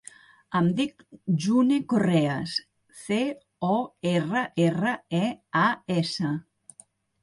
Em 0.59 0.69
dic 0.79 1.03
June 1.43 1.77
Correas: 1.91 2.57
ce, 3.05 3.21
o, 3.77 3.79
erra, 4.17 4.47
erra, 4.69 4.99
e, 5.23 5.25
a, 5.65 5.67
essa. 6.03 6.39